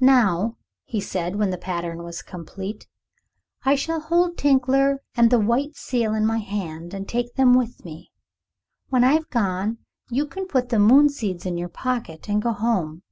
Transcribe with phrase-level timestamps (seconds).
[0.00, 2.88] "Now," he said, when the pattern was complete,
[3.64, 7.84] "I shall hold Tinkler and the white seal in my hand and take them with
[7.84, 8.10] me.
[8.88, 9.78] When I've gone,
[10.10, 13.04] you can put the moon seeds in your pocket and go home.